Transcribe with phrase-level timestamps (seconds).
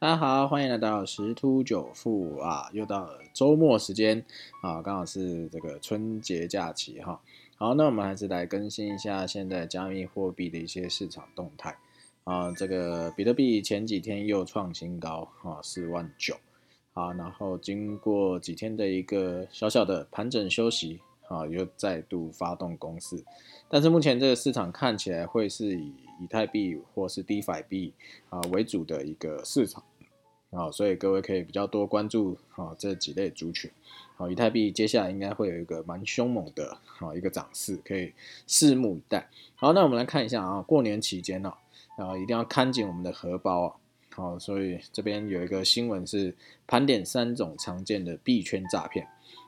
[0.00, 4.24] 大家好，欢迎来到十突九富啊，又到了周末时间
[4.62, 7.20] 啊，刚好是这个春节假期哈。
[7.58, 11.76] 好，那我们还是来更新一下现在加密货币的一些市场动态
[12.24, 12.50] 啊。
[12.52, 16.34] 这个比特币前几天又创新高啊，四万九
[16.94, 20.98] 啊，然后经过几天的一个小小的盘整休息
[21.30, 23.24] 啊，又再度发动攻势。
[23.68, 27.94] 但是目前这个市场看起来会是以以太币或是 DeFi 币
[28.28, 29.82] 啊为主的一个市场。
[30.50, 33.70] 啊，所以各位可以比较多关注啊这几类族群。
[34.16, 38.12] 好，以太币接下来应该会有一个蛮凶猛的啊一个涨势，可以
[38.48, 39.28] 拭目以待。
[39.54, 41.54] 好，那我们来看一下啊，过年期间呢，
[41.96, 43.76] 啊一定要看紧我们的荷包啊。
[44.12, 46.34] 好，所以这边有一个新闻是
[46.66, 49.06] 盘点三种常见的币圈诈骗、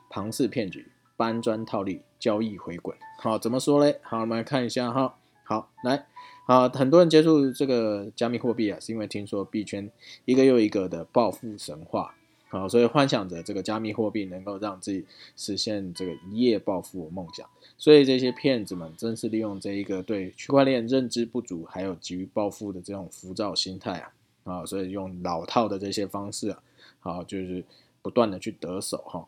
[0.09, 2.95] 庞氏骗局、搬砖套利、交易回滚。
[3.19, 3.99] 好，怎么说嘞？
[4.01, 5.17] 好，我们来看一下哈。
[5.43, 6.05] 好，来。
[6.45, 9.89] 啊，很多人接触这个加密货币啊，是因为听说币圈
[10.25, 12.13] 一个又一个的暴富神话，
[12.49, 15.05] 啊，所以幻想着这个加密货币能够让自己
[15.37, 17.49] 实现这个一夜暴富梦想。
[17.77, 24.11] 所以这些骗子们正是利用这一个对区块链认知不足，还有急于暴富的这种浮躁心态啊，
[24.43, 26.61] 啊，所以用老套的这些方式啊，
[26.99, 27.63] 好，就是
[28.01, 29.25] 不断的去得手哈。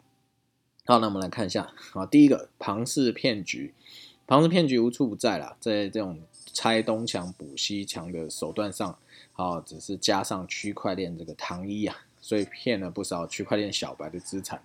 [0.85, 3.73] 好，那我们来看一下，啊，第一个庞氏骗局，
[4.25, 6.19] 庞氏骗局无处不在啦，在这种。
[6.53, 8.97] 拆东墙补西墙的手段上，
[9.33, 14.61] 啊，只是加上区块链这个糖衣啊，所以骗了不少区块链小白的资产。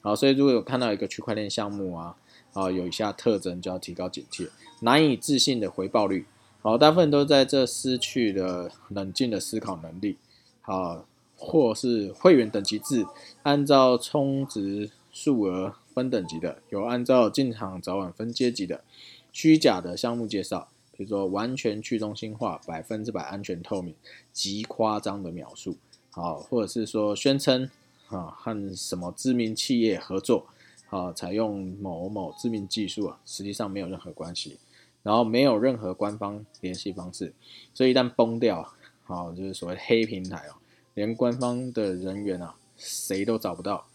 [0.00, 2.16] 好，所以如果有看到一个区块链项目啊，
[2.54, 6.26] 啊，有以下特征就要提高警惕：难以置信的回报率，
[6.60, 10.16] 好，大部分都在这失去了冷静的思考能力，
[10.62, 11.04] 啊，
[11.36, 13.06] 或是会员等级制，
[13.44, 18.84] 按照充值数额分等级的，有按照进场早晚分阶级的，
[19.32, 20.68] 虚假的项目介绍。
[20.92, 23.94] 比如说完全去中心化、百分之百安全透明、
[24.32, 25.76] 极夸张的描述，
[26.10, 27.68] 好，或者是说宣称
[28.08, 30.46] 啊和什么知名企业合作，
[30.90, 34.58] 啊采用某某知名技术啊，实际上没有任何关系，
[35.02, 37.32] 然后没有任何官方联系方式，
[37.74, 38.72] 所以一旦崩掉，
[39.04, 40.54] 好就是所谓黑平台哦，
[40.94, 43.86] 连官方的人员啊谁都找不到，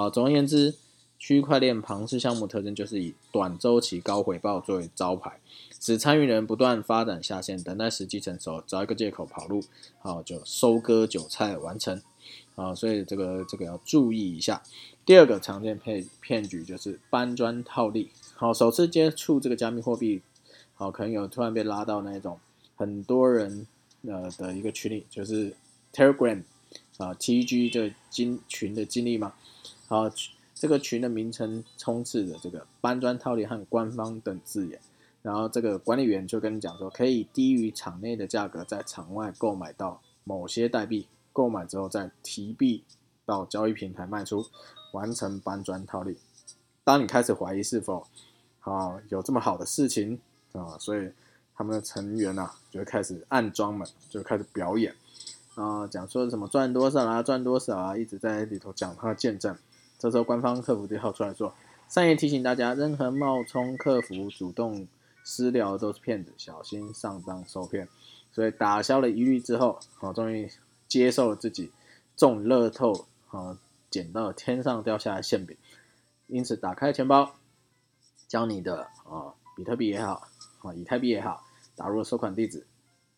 [0.00, 0.76] 好，总而言之。
[1.18, 5.38] 区块链庞氏项目特征就是以短周期高回报作为招牌，
[5.78, 9.62] 使参与人不断发展下线，等待时机成熟，找一个借口跑路，
[9.98, 12.00] 好就收割韭菜完成，
[12.54, 14.62] 啊，所以这个这个要注意一下。
[15.04, 20.22] 第二个常见骗骗局就是搬砖套利，好，首次接触这个加密货币，
[20.72, 22.38] 好，可能有突然被拉到那种
[22.74, 23.66] 很多人
[24.06, 25.52] 呃的一个群里，就是
[25.92, 26.42] Telegram
[26.96, 29.34] 啊 TG 这经群的经历吗？
[29.90, 30.10] 好。
[30.52, 34.78] 这个群的名称充斥着这个搬砖套利和官方等字眼，
[35.22, 42.84] 然后这个管理员就跟你讲说，可以低于场内的价格在场外购买到某些代币，购买之后再提币
[43.24, 44.44] 到交易平台卖出，
[44.92, 46.18] 完成搬砖套利。
[46.84, 48.06] 当你开始怀疑是否
[48.60, 50.20] 啊有这么好的事情
[50.52, 51.10] 啊，所以
[51.54, 54.94] 他们的成员啊就会开始暗装们就开始表演
[55.54, 59.56] 啊，讲说什么赚多少啊，赚多少啊，一直在里头讲他的见证。
[60.00, 61.54] 这时候，官方客服就跳出来说
[61.86, 64.88] ：“善意提醒大家，任何冒充客服主动
[65.22, 67.86] 私聊都是骗子，小心上当受骗。”
[68.32, 70.50] 所以打消了疑虑之后，好，终于
[70.88, 71.70] 接受了自己
[72.16, 73.58] 中乐透，啊，
[73.90, 75.54] 捡到天上掉下来馅饼。
[76.28, 77.34] 因此，打开钱包，
[78.26, 80.28] 将你的啊比特币也好，
[80.62, 81.44] 啊以太币也好，
[81.76, 82.66] 打入收款地址，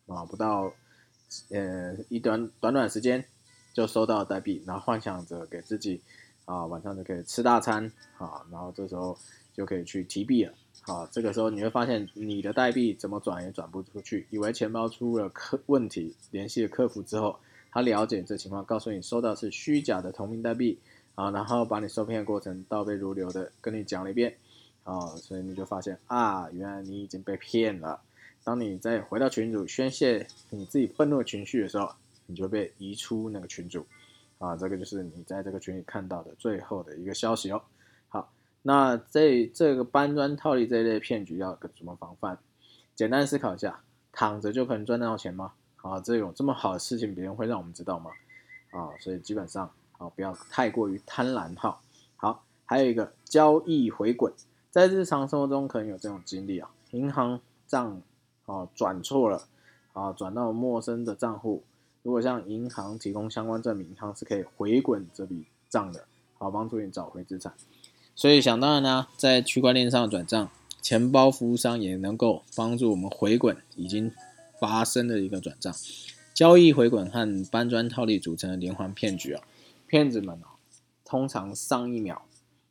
[0.07, 0.73] 啊，不到
[1.49, 3.23] 呃一短短短时间
[3.73, 6.01] 就收到代币，然后幻想着给自己。
[6.45, 9.17] 啊，晚上就可以吃大餐啊，然后这时候
[9.53, 10.53] 就可以去提币了。
[10.81, 17.39] 好，这个时候你会发现你的代币怎么转也转不出去，以为钱包出了客问题，联系了客服之后，
[17.71, 20.77] 他了解这情况，告诉你收到是虚假的同名代币
[21.15, 24.35] 啊，然后把你受骗过程倒背如流的跟你讲了一遍
[24.83, 28.01] 啊，所以你就发现啊，原来你已经被骗了。
[28.43, 31.89] 当你再回到群主宣泄你自己愤怒情绪的时候，
[32.25, 33.85] 你就被移出那个群主。
[34.43, 37.61] 啊，这个就是你在这个群里看到的最后的一个消息哦。
[38.09, 38.29] 好，
[38.61, 42.37] 那这这个搬砖套利这一类骗局要怎么防范？
[42.93, 43.81] 简单思考一下，
[44.11, 45.53] 躺着就可能赚到钱吗？
[45.77, 48.11] 啊，这种这么好的事情，别人会让我们知道吗？
[48.71, 51.79] 啊，所以基本上啊，不要太过于贪婪哈。
[52.17, 54.33] 好，还有一个交易回滚，
[54.69, 58.01] 在日常生活中可能有这种经历啊，银行账
[58.45, 59.47] 啊转错了
[59.93, 61.63] 啊，转到陌生的账户。
[62.03, 66.05] 如果向银行提供相关证明，银行是可以回滚这笔账的，
[66.37, 67.53] 好帮助你找回资产。
[68.13, 70.49] 所以想当然呢，在区块链上转账，
[70.81, 74.11] 钱包服务商也能够帮助我们回滚已经
[74.59, 75.73] 发生的一个转账。
[76.33, 79.43] 交易回滚和搬砖套利组成的连环骗局啊，
[79.87, 80.59] 骗子们哦，
[81.05, 82.23] 通常上一秒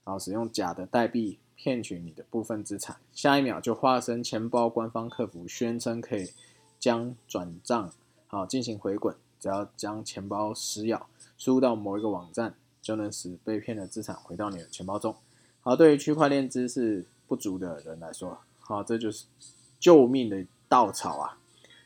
[0.05, 6.31] 啊使用假的代币骗取你的部分资产，下一秒就化身钱包官方客服，宣称可以
[6.79, 7.93] 将转账
[8.27, 15.17] 好进行回滚，只要将钱包撕咬，输入到某一个网站，就能使被骗的资产回到你的钱包中。
[15.63, 19.25] 好，对于区块链知识不足的人来说，好，这就是
[19.81, 21.39] 救命的稻草啊！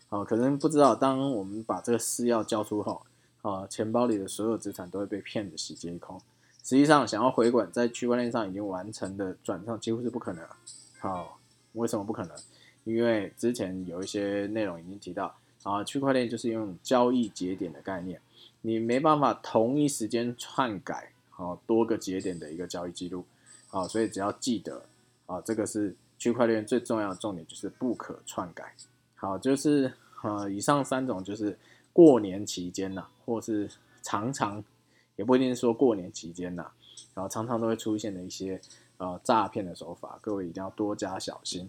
[0.08, 3.00] 好，可能不知道，当我们把这个私钥交出后，
[3.40, 6.20] 啊，钱包里的所有资产都会被骗子洗劫一空。
[6.62, 10.46] 实际上，想要回管在区块链上已经完成的转账，几乎是不可能。
[10.98, 11.38] 好，
[11.72, 12.36] 为什么不可能？
[12.84, 18.20] 因为之前有一些内容已经提到，啊，区块链就是用交易节点的概念，
[18.60, 23.24] 你没办法同一时间篡改好多个节点的一个交易记录。
[23.68, 24.86] 好，所以只要记得
[25.26, 28.74] 啊，这个是区块链最重要的重点，就是不可篡改。
[29.16, 29.92] 好，就是
[30.22, 31.58] 呃，以上三种就是
[31.92, 33.68] 过年期间呐，或是
[34.02, 34.62] 常常
[35.16, 36.70] 也不一定说过年期间呐，
[37.14, 38.60] 然后常常都会出现的一些
[38.98, 41.68] 呃诈骗的手法，各位一定要多加小心。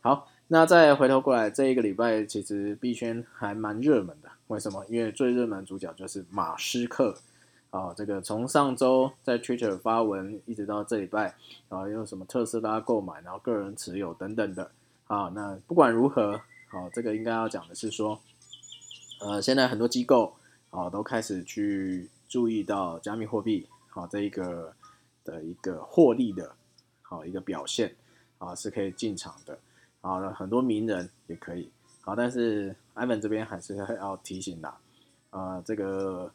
[0.00, 4.84] 好，那再回头过来，这一个礼拜其实币圈还蛮热门的，为什么？
[4.88, 7.16] 因为最热门主角就是马斯克。
[7.70, 11.34] 啊，这个从上周在 Twitter 发文，一直到这礼拜，
[11.68, 14.70] 啊，用什么特斯拉购买，然后个人持有等等的，
[15.06, 16.40] 啊，那不管如何，
[16.70, 18.18] 好，这个应该要讲的是说，
[19.20, 20.34] 呃，现在很多机构
[20.70, 24.72] 啊都开始去注意到加密货币，好，这一个
[25.22, 26.50] 的一个获利的，
[27.02, 27.94] 好一个表现，
[28.38, 29.58] 啊，是可以进场的，
[30.08, 31.70] 啊，很多名人也可以，
[32.00, 34.74] 好，但是 Ivan 这边还是要提醒的，
[35.30, 36.32] 啊，这个。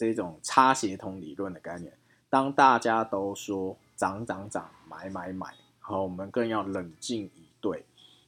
[0.00, 1.92] 这种差协同理论的概念，
[2.30, 7.84] 当大家都说涨涨涨，买买买，好，我们更要冷静以对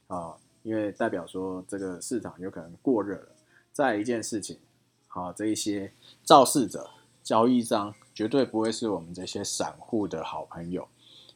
[0.07, 3.29] 啊，因为代表说这个市场有可能过热了。
[3.71, 4.59] 再一件事情，
[5.07, 5.93] 好，这一些
[6.25, 6.89] 肇事者、
[7.23, 10.89] 交易商绝对不会是我们这些散户的好朋友，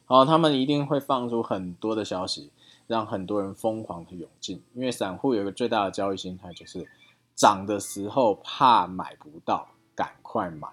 [0.04, 2.50] 好，他们一定会放出很多的消息，
[2.86, 4.62] 让很多人疯狂的涌进。
[4.74, 6.86] 因为散户有一个最大的交易心态，就是
[7.34, 9.68] 涨的时候怕买不到。
[9.96, 10.68] 赶快买，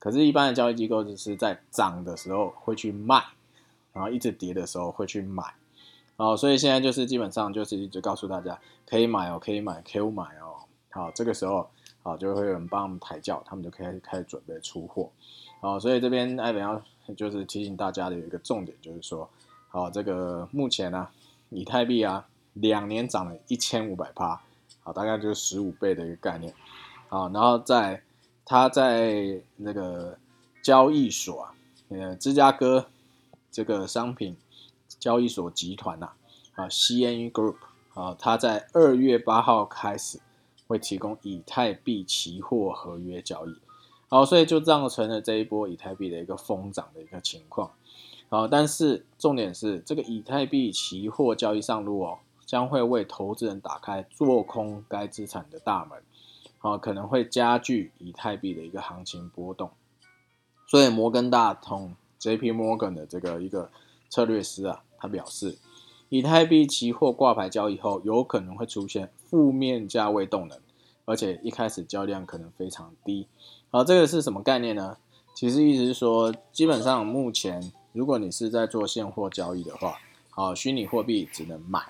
[0.00, 3.22] 可是，一般的交易机构就是在涨的时候会去卖，
[3.92, 5.54] 然后一直跌的时候会去买，
[6.16, 11.70] 哦，所以现在就是基本上就是一直告诉大家可以买哦，可以买，可以买哦，好，这个时候
[12.02, 15.12] 好就会有人帮我们抬轿，他们就可以开始准备出货，
[15.60, 16.82] 好，所以这边艾文要
[17.16, 19.30] 就是提醒大家的有一个重点就是说，
[19.68, 21.06] 好，这个目前呢，
[21.50, 24.40] 以太币啊，两年涨了一千五百趴，
[24.82, 26.54] 好，大概就是十五倍的一个概念，
[27.08, 28.02] 好，然后在
[28.44, 30.18] 他在那个
[30.62, 31.54] 交易所啊，
[31.88, 32.86] 呃，芝加哥
[33.50, 34.36] 这个商品
[34.98, 36.10] 交易所集团呐，
[36.54, 37.56] 啊，CNE Group
[37.94, 40.20] 啊，他在二月八号开始
[40.66, 43.56] 会提供以太币期货合约交易，
[44.08, 47.72] 好，所以就造成了这一波以太币的一个疯涨的一个情况，
[48.30, 55.98] 好，但是重点是这个以太币期货交易上路哦，将会为投资人打开做空该资产的大门。
[56.60, 59.70] 啊，可能会加剧以太币的一个行情波动，
[60.66, 62.52] 所以摩根大通 （J.P.
[62.52, 63.70] Morgan） 的这个一个
[64.10, 65.56] 策略师啊，他表示，
[66.10, 70.60] 以太币期货挂牌交易后，有可能会出现负面价位动能，
[71.06, 73.26] 而且一开始交易量可能非常低。
[73.70, 74.98] 好，这个是什么概念呢？
[75.34, 79.98] 其实意思是说，基本上目前如果你是在做现货交易的话，
[80.30, 81.80] 好，虚拟货币只能买，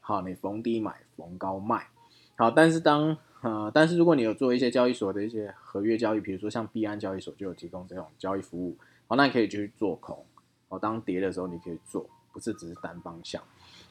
[0.00, 1.88] 好，你逢低买，逢高卖。
[2.36, 8.76] 好，但是当呃，但是如果你有做一些交易所的一些合约交易，比如说像币安交易所就有提供这种交易服务，
[9.08, 10.24] 好，那你可以去做空，
[10.68, 13.42] 好，当跌的时候你可以做，不是只是单方向。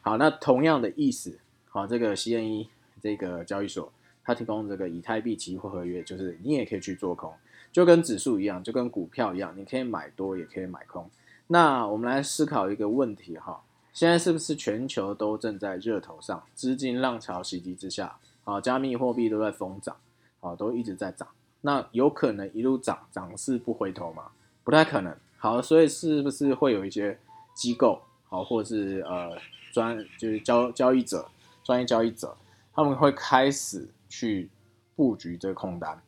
[0.01, 2.67] 好，那同样的意思，好，这个 CNE
[3.01, 3.91] 这个交易所，
[4.23, 7.33] 它提供这个以太币期货合约，就是你也可以去做空，
[7.71, 11.09] 就跟指数一样，就跟股票一样，你可以买多也可以买空。
[11.53, 13.61] 那我们来思考一个问题哈，
[13.93, 18.17] 现在是不是全球都正在热头上，资金浪潮袭击之下？
[18.43, 19.95] 啊，加密货币都在疯涨，
[20.39, 21.27] 啊，都一直在涨。
[21.61, 24.31] 那有可能一路涨，涨势不回头吗？
[24.63, 25.15] 不太可能。
[25.37, 27.19] 好，所以是不是会有一些
[27.53, 29.37] 机构，好，或者是呃
[29.71, 31.29] 专就是交交易者、
[31.63, 32.35] 专业交易者，
[32.73, 34.49] 他们会开始去
[34.95, 36.01] 布局这个空单？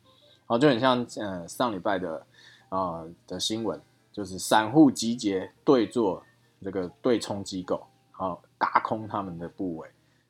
[0.46, 2.26] 好，就很像呃上礼拜的
[2.68, 3.80] 啊的新闻，
[4.16, 6.24] 就是散户集结对做
[6.62, 9.86] 这个对冲机构，好，打空他们的部位，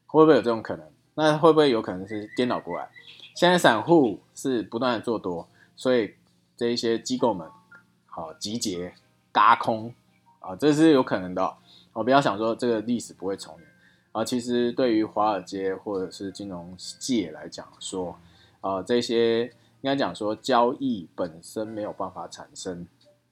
[0.07, 0.85] 会不会有这种可能？
[1.15, 2.91] 那会不会有可能是颠倒过来？
[3.37, 6.15] 现在散户是不断的做多，所以
[6.57, 7.49] 这一些机构们
[8.07, 8.93] 好集结
[9.31, 9.95] 嘎空
[10.41, 11.55] 啊，这是有可能的。
[11.93, 13.69] 我不要想说这个历史不会重演
[14.11, 14.25] 啊。
[14.25, 18.19] 其实对于华尔街或者是金融界来讲，说
[18.63, 22.85] 呃这些应该讲说交易本身没有办法产生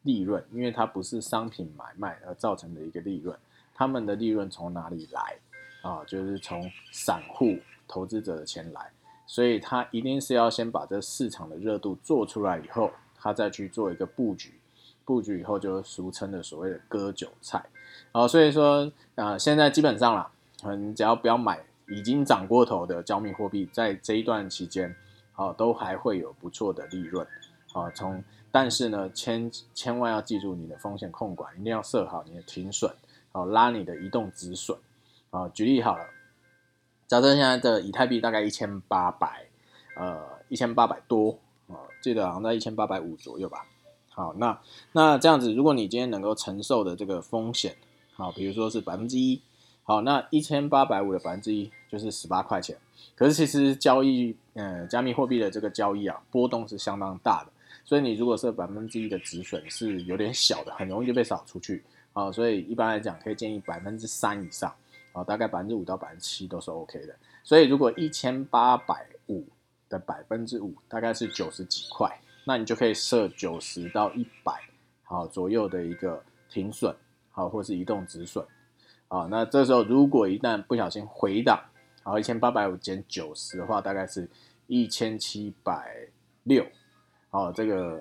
[0.05, 3.37] 利润，因为它不是商品买卖而造成的一个利润，
[3.75, 5.37] 他们的利润从哪里来
[5.83, 6.05] 啊？
[6.07, 7.59] 就是从散户
[7.89, 8.91] 投资者的钱来，
[9.27, 14.55] 所以他一定是要先把这市场的热度做出来以后，他再去做一个布局。
[15.07, 17.63] 布局以后就是俗称的所谓的割韭菜，
[18.13, 20.31] 啊，所以说啊，现在基本上啦，
[20.63, 24.97] 嗯只要不要买已经涨过头的加密货币，在这一段期间，
[25.35, 27.27] 啊，都还会有不错的利润，
[27.75, 32.89] 啊，从但是呢，千千万要记住你的风险控管，一定要设好你的停损，
[33.33, 34.79] 啊，拉你的移动止损，
[35.31, 36.05] 啊，举例好了，
[37.09, 39.47] 假设现在的以太币大概一千八百，
[39.97, 43.67] 呃，一千八百多，啊，记得好像在一千八百五左右吧。
[44.11, 44.61] 好，那
[44.93, 47.75] 那这样子，如果你今天能够承受的这个风险，
[48.13, 49.43] 好，比如说是百分之一，
[49.83, 52.79] 好，那一千八百五的百分之一就是十八块钱。
[53.17, 57.51] 可是其实交易，呃，加密货币的这个交易啊，波动是相当大的，
[57.85, 62.33] 所以你如果设百分之一的止损是有点小的，很容易就被扫出去啊。
[62.33, 64.75] 所以一般来讲，可以建议百分之三以上，
[65.13, 67.15] 啊，大概百分之五到百分之七都是 OK 的。
[67.43, 69.47] 所以如果一千八百五
[69.89, 72.11] 的百分之五，大概是九十几块。
[72.47, 74.53] 那你就可以设九十到一百
[75.03, 76.95] 好左右的一个停损，
[77.31, 78.45] 好，或是移动止损，
[79.09, 81.59] 啊，那这时候如果一旦不小心回档，
[82.03, 84.29] 好，一千八百五减九十的话，大概是
[84.67, 86.07] 一千七百
[86.43, 86.63] 六，
[87.35, 88.01] 好，这个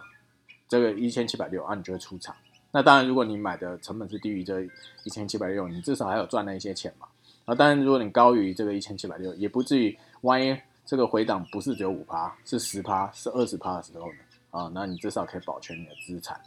[0.69, 2.35] 这个一千七百六啊，你就会出场。
[2.69, 7.07] 那当然，如果你买的成本是低于这一千七百六，你至少还有赚那一些钱嘛。
[7.45, 14.19] 啊，当然，如果你高于这个一千七百六，也不至于万一这个回档不是只有五趴，是十趴，是二十趴的时候呢？
[14.51, 16.39] 啊，那你至少可以保全你的资产，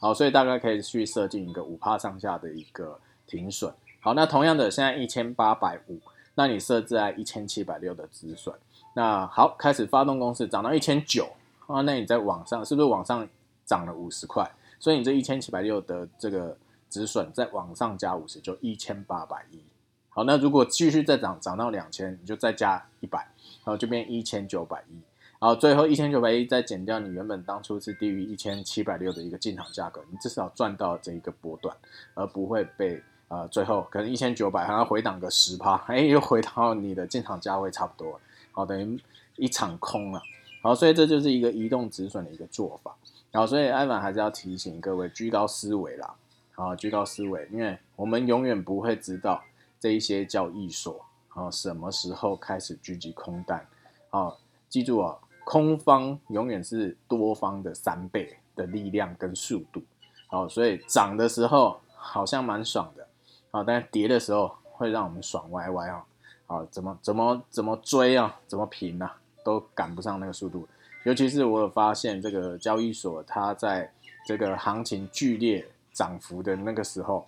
[0.00, 3.72] 好，所以大概可以去设定一个五趴上下的一个停损。
[4.00, 6.00] 好，那同样的，现在一千八百五，
[6.34, 8.52] 那你设置在一千七百六的止损。
[8.94, 11.28] 那好，开始发动公式，涨到一千九
[11.66, 13.26] 啊，那你在网上是不是往上
[13.64, 14.50] 涨了五十块？
[14.78, 16.56] 所以你这一千七百六的这个
[16.90, 19.62] 止损在往上加五十，就一千八百一。
[20.08, 23.18] 好，那如果继续再涨，涨到两千，你就再加一百，
[23.64, 25.00] 然后就变一千九百一。
[25.38, 31.74] 好，最后一千九百一再减掉你原本当初是低于一千七百六的一个进场价格，你至少赚到这一个波段，
[32.14, 39.00] 而不会被呃最后可能一千九百还要回档个十趴，哎，又回到你的进场价位差不多，好，等于
[39.36, 40.20] 一场空了。
[40.62, 42.96] 好，所以这就是一个移动止损的一个做法。
[43.30, 46.14] 然后，所以艾文还是要提醒各位居高思维啦，
[46.54, 49.42] 啊，居高思维，因为我们永远不会知道
[49.78, 53.66] 这一些交易所啊什么时候开始聚集空单，
[54.10, 54.32] 啊，
[54.70, 55.18] 记住啊。
[55.44, 59.82] 空方永远是多方的三倍的力量跟速度，
[60.28, 63.08] 好，所以涨的时候好像蛮爽的，
[63.50, 66.06] 啊，但跌的时候会让我们爽歪歪啊，
[66.46, 70.68] 啊，怎么怎么怎么追啊，怎么平啊，都赶不上那个速度。
[71.04, 73.92] 尤其是我有发现，这个交易所它在
[74.26, 77.26] 这个行情剧烈涨幅的那个时候，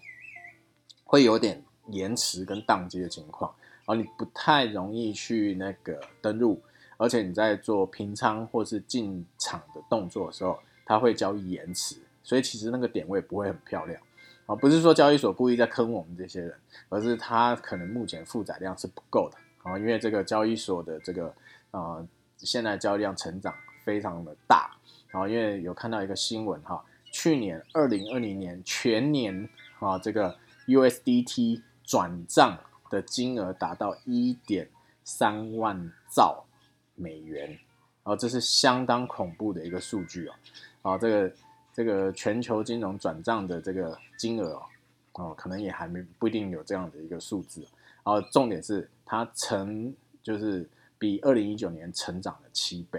[1.05, 3.55] 会有点延迟跟宕机的情况，
[3.87, 6.63] 啊，你不太容易去那个登录。
[6.97, 10.57] 而且你在做平仓或是进场的动作的时候，
[10.87, 14.01] 它会交易延迟，所以其实那个点位不会很漂亮
[14.47, 14.55] 啊。
[14.55, 16.55] 不是说交易所故意在坑我们这些人，
[16.89, 19.37] 而是它可能目前负载量是不够的
[19.69, 19.77] 啊。
[19.77, 21.35] 因为这个交易所的这个
[21.75, 22.07] 呃，
[22.39, 23.53] 现在交易量成长
[23.85, 24.71] 非常的大
[25.13, 25.29] 啊。
[25.29, 29.49] 因为有看到一个新闻哈，去年二零二零年全年
[29.81, 32.59] 啊，这个 USDT 转账
[32.91, 34.71] 的金额达到一点
[35.03, 36.45] 三万兆。
[36.97, 37.59] 美元，
[38.05, 41.35] 啊，这是相当恐怖的一个数据哦，啊，这个
[41.73, 44.63] 这个全球金融转账的这个金额哦，
[45.15, 47.67] 哦，可能也还没不一定有这样的一个数字，
[48.05, 50.65] 啊，重点是它成就是
[50.99, 52.99] 比二零一九年成长了七倍，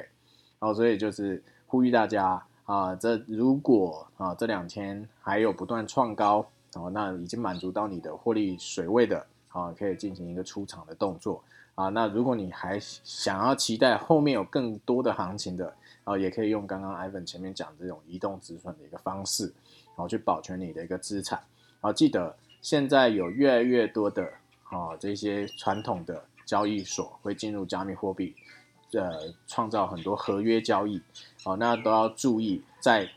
[0.59, 11.43] 然后所以就是呼吁大家啊，这如果啊这两天还有不断创高，哦，那已经满足到你的获利水位的，啊，可以进行一个出场的动作。
[11.75, 15.73] 啊，那如果你还想要期待后面有更多的行情的，
[16.05, 19.53] 啊，也可以用刚刚 Ivan 前面讲这种移动止损的一个方式，
[19.87, 21.43] 然后去保全你的一个资产。
[21.81, 24.23] 啊，记得现在有越来越多的
[24.69, 28.35] 啊这些传统的交易所会进入加密货币，
[28.93, 31.01] 呃，创造很多合约交易。
[31.43, 33.09] 啊，那都要注意在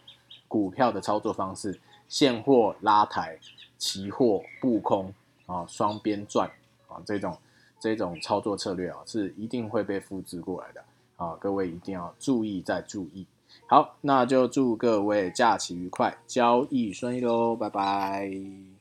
[0.47, 3.39] 股票的操作方式，现货拉抬、
[3.77, 5.13] 期货布空
[5.47, 6.51] 啊、双边赚
[6.89, 7.37] 啊这种。
[7.81, 10.83] 这种操作策略啊，是一定会被复制过来的
[11.17, 11.37] 啊！
[11.39, 13.25] 各位一定要注意再注意。
[13.69, 18.78] 好，那就祝各位假期愉快，交易顺利喽，拜拜。